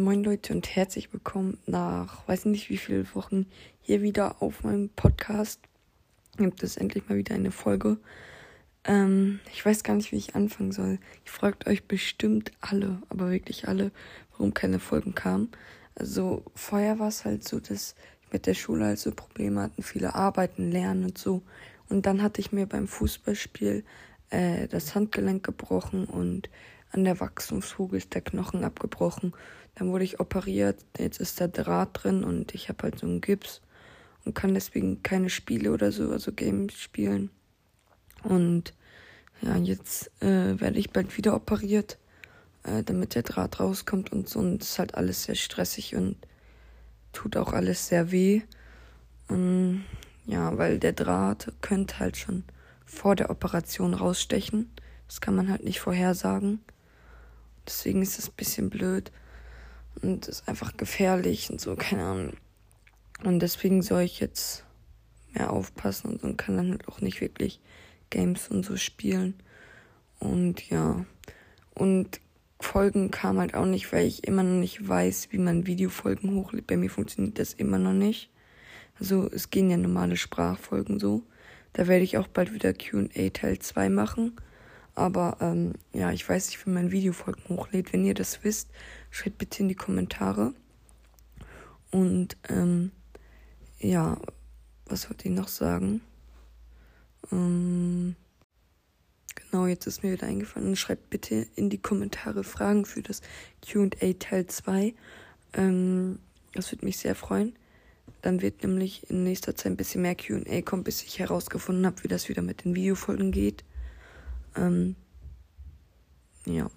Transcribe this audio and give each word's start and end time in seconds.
Moin 0.00 0.22
Leute 0.22 0.52
und 0.52 0.76
herzlich 0.76 1.12
willkommen 1.12 1.58
nach 1.66 2.28
weiß 2.28 2.44
nicht 2.44 2.70
wie 2.70 2.76
viele 2.76 3.04
Wochen 3.16 3.46
hier 3.80 4.00
wieder 4.00 4.40
auf 4.40 4.62
meinem 4.62 4.90
Podcast. 4.90 5.60
Gibt 6.36 6.62
es 6.62 6.76
endlich 6.76 7.08
mal 7.08 7.18
wieder 7.18 7.34
eine 7.34 7.50
Folge. 7.50 7.98
Ähm, 8.84 9.40
ich 9.52 9.66
weiß 9.66 9.82
gar 9.82 9.96
nicht, 9.96 10.12
wie 10.12 10.16
ich 10.16 10.36
anfangen 10.36 10.70
soll. 10.70 11.00
Ihr 11.24 11.32
fragt 11.32 11.66
euch 11.66 11.82
bestimmt 11.82 12.52
alle, 12.60 13.02
aber 13.08 13.32
wirklich 13.32 13.66
alle, 13.66 13.90
warum 14.30 14.54
keine 14.54 14.78
Folgen 14.78 15.16
kamen. 15.16 15.50
Also 15.96 16.44
vorher 16.54 17.00
war 17.00 17.08
es 17.08 17.24
halt 17.24 17.42
so, 17.42 17.58
dass 17.58 17.96
ich 18.22 18.32
mit 18.32 18.46
der 18.46 18.54
Schule 18.54 18.84
halt 18.84 19.00
so 19.00 19.10
Probleme 19.10 19.62
hatten, 19.62 19.82
viele 19.82 20.14
arbeiten, 20.14 20.70
lernen 20.70 21.06
und 21.06 21.18
so. 21.18 21.42
Und 21.88 22.06
dann 22.06 22.22
hatte 22.22 22.40
ich 22.40 22.52
mir 22.52 22.66
beim 22.66 22.86
Fußballspiel 22.86 23.82
äh, 24.30 24.68
das 24.68 24.94
Handgelenk 24.94 25.42
gebrochen 25.42 26.04
und 26.04 26.48
an 26.90 27.04
der 27.04 27.20
Wachstumsfuge 27.20 27.96
ist 27.96 28.14
der 28.14 28.22
Knochen 28.22 28.64
abgebrochen. 28.64 29.32
Dann 29.74 29.90
wurde 29.90 30.04
ich 30.04 30.20
operiert, 30.20 30.84
jetzt 30.98 31.20
ist 31.20 31.40
der 31.40 31.48
Draht 31.48 31.90
drin 31.92 32.24
und 32.24 32.54
ich 32.54 32.68
habe 32.68 32.84
halt 32.84 32.98
so 32.98 33.06
einen 33.06 33.20
Gips 33.20 33.60
und 34.24 34.34
kann 34.34 34.54
deswegen 34.54 35.02
keine 35.02 35.30
Spiele 35.30 35.72
oder 35.72 35.92
so, 35.92 36.10
also 36.10 36.32
Games 36.32 36.74
spielen. 36.74 37.30
Und 38.24 38.74
ja, 39.40 39.56
jetzt 39.56 40.10
äh, 40.20 40.60
werde 40.60 40.78
ich 40.78 40.90
bald 40.90 41.16
wieder 41.16 41.34
operiert, 41.34 41.98
äh, 42.64 42.82
damit 42.82 43.14
der 43.14 43.22
Draht 43.22 43.60
rauskommt 43.60 44.12
und 44.12 44.28
so. 44.28 44.40
Und 44.40 44.62
es 44.62 44.70
ist 44.70 44.78
halt 44.78 44.94
alles 44.94 45.24
sehr 45.24 45.36
stressig 45.36 45.94
und 45.94 46.16
tut 47.12 47.36
auch 47.36 47.52
alles 47.52 47.88
sehr 47.88 48.10
weh. 48.10 48.42
Und 49.28 49.84
ja, 50.26 50.58
weil 50.58 50.78
der 50.78 50.92
Draht 50.92 51.52
könnte 51.60 51.98
halt 52.00 52.16
schon 52.16 52.44
vor 52.84 53.14
der 53.14 53.30
Operation 53.30 53.94
rausstechen. 53.94 54.70
Das 55.06 55.20
kann 55.20 55.34
man 55.34 55.48
halt 55.48 55.64
nicht 55.64 55.80
vorhersagen. 55.80 56.60
Deswegen 57.68 58.02
ist 58.02 58.18
das 58.18 58.28
ein 58.28 58.36
bisschen 58.36 58.70
blöd 58.70 59.12
und 60.02 60.26
ist 60.26 60.48
einfach 60.48 60.76
gefährlich 60.76 61.50
und 61.50 61.60
so, 61.60 61.76
keine 61.76 62.04
Ahnung. 62.04 62.32
Und 63.24 63.40
deswegen 63.40 63.82
soll 63.82 64.02
ich 64.02 64.20
jetzt 64.20 64.64
mehr 65.32 65.52
aufpassen 65.52 66.16
und, 66.16 66.38
kann 66.38 66.56
dann 66.56 66.70
halt 66.70 66.88
auch 66.88 67.00
nicht 67.00 67.20
wirklich 67.20 67.60
Games 68.10 68.48
und 68.48 68.64
so 68.64 68.76
spielen. 68.76 69.34
Und 70.18 70.68
ja, 70.70 71.04
und 71.74 72.20
Folgen 72.60 73.10
kam 73.10 73.38
halt 73.38 73.54
auch 73.54 73.66
nicht, 73.66 73.92
weil 73.92 74.06
ich 74.06 74.26
immer 74.26 74.42
noch 74.42 74.58
nicht 74.58 74.86
weiß, 74.86 75.28
wie 75.30 75.38
man 75.38 75.66
Videofolgen 75.66 76.34
hochlädt. 76.34 76.66
Bei 76.66 76.76
mir 76.76 76.90
funktioniert 76.90 77.38
das 77.38 77.52
immer 77.52 77.78
noch 77.78 77.92
nicht. 77.92 78.30
Also 78.98 79.30
es 79.30 79.50
gehen 79.50 79.70
ja 79.70 79.76
normale 79.76 80.16
Sprachfolgen 80.16 80.98
so. 80.98 81.22
Da 81.72 81.86
werde 81.86 82.02
ich 82.02 82.18
auch 82.18 82.26
bald 82.26 82.52
wieder 82.52 82.72
QA 82.72 83.30
Teil 83.32 83.58
2 83.60 83.90
machen. 83.90 84.32
Aber 84.98 85.36
ähm, 85.40 85.74
ja, 85.92 86.10
ich 86.10 86.28
weiß 86.28 86.48
nicht, 86.48 86.66
wie 86.66 86.70
man 86.70 86.90
Videofolgen 86.90 87.44
hochlädt. 87.48 87.92
Wenn 87.92 88.04
ihr 88.04 88.14
das 88.14 88.42
wisst, 88.42 88.68
schreibt 89.10 89.38
bitte 89.38 89.62
in 89.62 89.68
die 89.68 89.76
Kommentare. 89.76 90.54
Und 91.92 92.36
ähm, 92.48 92.90
ja, 93.78 94.18
was 94.86 95.08
wollte 95.08 95.28
ich 95.28 95.34
noch 95.34 95.46
sagen? 95.46 96.00
Ähm, 97.30 98.16
genau, 99.36 99.66
jetzt 99.66 99.86
ist 99.86 100.02
mir 100.02 100.12
wieder 100.12 100.26
eingefallen. 100.26 100.74
Schreibt 100.74 101.10
bitte 101.10 101.46
in 101.54 101.70
die 101.70 101.78
Kommentare 101.78 102.42
Fragen 102.42 102.84
für 102.84 103.02
das 103.02 103.22
QA 103.64 104.12
Teil 104.18 104.48
2. 104.48 104.94
Ähm, 105.54 106.18
das 106.54 106.72
würde 106.72 106.84
mich 106.84 106.98
sehr 106.98 107.14
freuen. 107.14 107.54
Dann 108.20 108.42
wird 108.42 108.64
nämlich 108.64 109.08
in 109.10 109.22
nächster 109.22 109.54
Zeit 109.54 109.72
ein 109.72 109.76
bisschen 109.76 110.02
mehr 110.02 110.16
QA 110.16 110.60
kommen, 110.62 110.82
bis 110.82 111.04
ich 111.04 111.20
herausgefunden 111.20 111.86
habe, 111.86 112.02
wie 112.02 112.08
das 112.08 112.28
wieder 112.28 112.42
mit 112.42 112.64
den 112.64 112.74
Videofolgen 112.74 113.30
geht. 113.30 113.62
Ähm, 114.58 114.96
ja. 116.46 116.70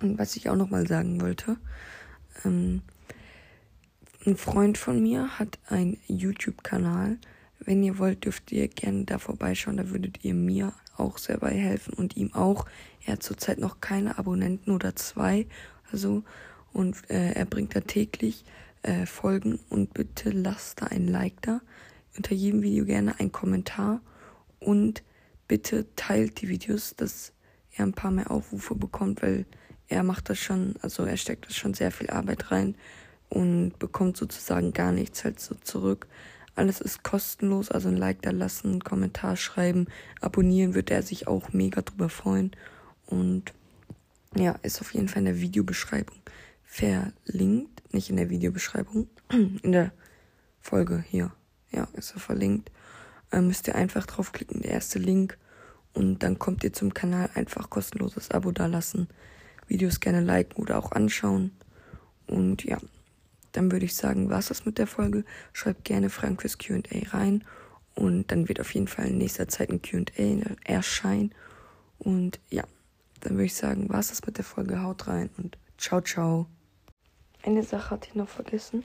Und 0.00 0.18
was 0.18 0.36
ich 0.36 0.48
auch 0.48 0.56
noch 0.56 0.70
mal 0.70 0.86
sagen 0.86 1.20
wollte, 1.20 1.56
ähm, 2.44 2.82
ein 4.24 4.36
Freund 4.36 4.78
von 4.78 5.02
mir 5.02 5.38
hat 5.38 5.58
einen 5.68 5.98
YouTube-Kanal. 6.06 7.18
Wenn 7.58 7.82
ihr 7.82 7.98
wollt, 7.98 8.24
dürft 8.24 8.52
ihr 8.52 8.68
gerne 8.68 9.04
da 9.04 9.18
vorbeischauen. 9.18 9.76
Da 9.76 9.90
würdet 9.90 10.24
ihr 10.24 10.34
mir 10.34 10.72
auch 10.96 11.18
sehr 11.18 11.38
bei 11.38 11.50
helfen 11.50 11.94
und 11.94 12.16
ihm 12.16 12.32
auch. 12.34 12.66
Er 13.04 13.14
hat 13.14 13.22
zurzeit 13.22 13.58
noch 13.58 13.80
keine 13.80 14.18
Abonnenten 14.18 14.72
oder 14.72 14.94
zwei. 14.94 15.46
Also, 15.90 16.22
und 16.72 17.10
äh, 17.10 17.32
er 17.32 17.44
bringt 17.44 17.74
da 17.74 17.80
täglich 17.80 18.44
äh, 18.82 19.06
Folgen. 19.06 19.58
Und 19.68 19.94
bitte 19.94 20.30
lasst 20.30 20.82
da 20.82 20.86
ein 20.86 21.08
Like 21.08 21.40
da. 21.42 21.60
Unter 22.16 22.34
jedem 22.34 22.62
Video 22.62 22.84
gerne 22.84 23.18
ein 23.18 23.32
Kommentar. 23.32 24.00
Und 24.60 25.02
bitte 25.48 25.86
teilt 25.96 26.40
die 26.40 26.48
Videos, 26.48 26.94
dass 26.96 27.32
er 27.76 27.84
ein 27.84 27.92
paar 27.92 28.10
mehr 28.10 28.30
Aufrufe 28.30 28.74
bekommt, 28.74 29.22
weil 29.22 29.46
er 29.88 30.02
macht 30.02 30.30
das 30.30 30.38
schon, 30.38 30.74
also 30.82 31.04
er 31.04 31.16
steckt 31.16 31.46
das 31.46 31.56
schon 31.56 31.74
sehr 31.74 31.90
viel 31.90 32.10
Arbeit 32.10 32.50
rein 32.50 32.74
und 33.28 33.78
bekommt 33.78 34.16
sozusagen 34.16 34.72
gar 34.72 34.92
nichts 34.92 35.24
halt 35.24 35.40
so 35.40 35.54
zurück. 35.54 36.06
Alles 36.54 36.80
ist 36.80 37.02
kostenlos, 37.02 37.70
also 37.70 37.88
ein 37.88 37.96
Like 37.96 38.20
da 38.22 38.30
lassen, 38.30 38.72
einen 38.72 38.84
Kommentar 38.84 39.36
schreiben, 39.36 39.86
abonnieren, 40.20 40.74
wird 40.74 40.90
er 40.90 41.02
sich 41.02 41.26
auch 41.26 41.52
mega 41.52 41.80
drüber 41.80 42.10
freuen. 42.10 42.52
Und 43.06 43.54
ja, 44.34 44.52
ist 44.62 44.80
auf 44.82 44.92
jeden 44.92 45.08
Fall 45.08 45.20
in 45.20 45.26
der 45.26 45.40
Videobeschreibung 45.40 46.16
verlinkt. 46.64 47.82
Nicht 47.94 48.10
in 48.10 48.16
der 48.16 48.30
Videobeschreibung, 48.30 49.08
in 49.30 49.72
der 49.72 49.92
Folge 50.60 51.04
hier. 51.08 51.32
Ja, 51.70 51.88
ist 51.94 52.12
er 52.12 52.20
verlinkt. 52.20 52.70
Ähm, 53.32 53.48
müsst 53.48 53.66
ihr 53.68 53.74
einfach 53.74 54.06
draufklicken, 54.06 54.62
der 54.62 54.72
erste 54.72 54.98
Link. 54.98 55.38
Und 55.94 56.20
dann 56.20 56.38
kommt 56.38 56.64
ihr 56.64 56.72
zum 56.72 56.94
Kanal 56.94 57.30
einfach 57.34 57.70
kostenloses 57.70 58.30
Abo 58.30 58.50
dalassen. 58.50 59.08
Videos 59.66 60.00
gerne 60.00 60.20
liken 60.20 60.60
oder 60.62 60.78
auch 60.78 60.92
anschauen. 60.92 61.52
Und 62.26 62.64
ja, 62.64 62.78
dann 63.52 63.70
würde 63.70 63.84
ich 63.84 63.94
sagen, 63.94 64.30
was 64.30 64.48
das 64.48 64.64
mit 64.64 64.78
der 64.78 64.86
Folge. 64.86 65.24
Schreibt 65.52 65.84
gerne 65.84 66.10
Fragen 66.10 66.38
fürs 66.38 66.58
QA 66.58 66.80
rein. 67.10 67.44
Und 67.94 68.30
dann 68.30 68.48
wird 68.48 68.60
auf 68.60 68.72
jeden 68.74 68.88
Fall 68.88 69.08
in 69.08 69.18
nächster 69.18 69.48
Zeit 69.48 69.70
ein 69.70 69.82
QA 69.82 70.56
erscheinen. 70.64 71.34
Und 71.98 72.40
ja, 72.50 72.64
dann 73.20 73.34
würde 73.34 73.44
ich 73.44 73.54
sagen, 73.54 73.86
was 73.88 74.08
das 74.08 74.24
mit 74.26 74.38
der 74.38 74.44
Folge. 74.44 74.82
Haut 74.82 75.06
rein 75.06 75.30
und 75.36 75.58
ciao, 75.78 76.00
ciao. 76.00 76.46
Eine 77.44 77.62
Sache 77.62 77.90
hatte 77.90 78.08
ich 78.08 78.14
noch 78.14 78.28
vergessen. 78.28 78.82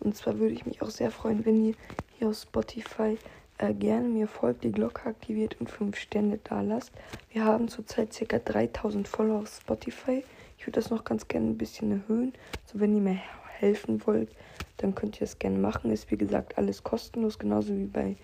Und 0.00 0.16
zwar 0.16 0.38
würde 0.38 0.54
ich 0.54 0.64
mich 0.64 0.80
auch 0.80 0.90
sehr 0.90 1.10
freuen, 1.10 1.44
wenn 1.44 1.64
ihr 1.64 1.74
hier 2.18 2.28
auf 2.28 2.36
Spotify 2.36 3.18
äh, 3.58 3.72
gerne 3.72 4.08
mir 4.08 4.28
folgt, 4.28 4.64
die 4.64 4.72
Glocke 4.72 5.08
aktiviert 5.08 5.60
und 5.60 5.70
5 5.70 5.96
Sterne 5.96 6.38
da 6.44 6.60
lasst. 6.60 6.92
Wir 7.30 7.44
haben 7.44 7.68
zurzeit 7.68 8.10
ca. 8.10 8.38
3000 8.38 9.08
Follower 9.08 9.40
auf 9.40 9.48
Spotify. 9.48 10.24
Ich 10.58 10.66
würde 10.66 10.80
das 10.80 10.90
noch 10.90 11.04
ganz 11.04 11.28
gerne 11.28 11.48
ein 11.48 11.58
bisschen 11.58 11.90
erhöhen. 11.90 12.32
Also 12.64 12.80
wenn 12.80 12.94
ihr 12.94 13.02
mir 13.02 13.18
helfen 13.58 14.04
wollt, 14.06 14.30
dann 14.78 14.94
könnt 14.94 15.20
ihr 15.20 15.24
es 15.24 15.38
gerne 15.38 15.58
machen. 15.58 15.90
Ist 15.90 16.10
wie 16.10 16.18
gesagt 16.18 16.58
alles 16.58 16.82
kostenlos, 16.84 17.38
genauso 17.38 17.76
wie 17.76 17.86
bei 17.86 18.16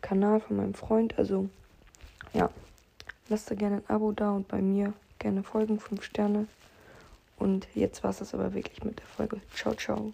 Kanal 0.00 0.40
von 0.40 0.56
meinem 0.56 0.74
Freund. 0.74 1.18
Also 1.18 1.48
ja, 2.32 2.50
lasst 3.28 3.50
da 3.50 3.54
gerne 3.54 3.76
ein 3.76 3.94
Abo 3.94 4.12
da 4.12 4.32
und 4.32 4.48
bei 4.48 4.62
mir 4.62 4.92
gerne 5.18 5.42
folgen, 5.42 5.78
5 5.78 6.02
Sterne. 6.02 6.46
Und 7.38 7.68
jetzt 7.74 8.02
war 8.04 8.10
es 8.10 8.18
das 8.18 8.34
aber 8.34 8.54
wirklich 8.54 8.84
mit 8.84 8.98
der 8.98 9.06
Folge. 9.06 9.40
Ciao, 9.54 9.74
ciao. 9.74 10.12